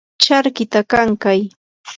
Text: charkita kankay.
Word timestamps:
charkita 0.23 0.79
kankay. 0.91 1.39